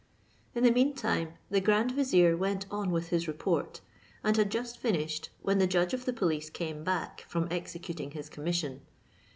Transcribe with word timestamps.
In 0.55 0.63
the 0.63 0.71
mean 0.71 0.95
time 0.95 1.33
the 1.51 1.61
grand 1.61 1.91
vizier 1.91 2.35
went 2.35 2.65
on 2.71 2.89
with 2.89 3.09
his 3.09 3.27
report, 3.27 3.81
and 4.23 4.35
had 4.35 4.49
just 4.49 4.79
finished, 4.79 5.29
when 5.43 5.59
the 5.59 5.67
judge 5.67 5.93
of 5.93 6.05
the 6.05 6.11
police 6.13 6.49
came 6.49 6.83
back 6.83 7.23
from 7.27 7.47
executing 7.51 8.09
his 8.09 8.27
commission. 8.27 8.81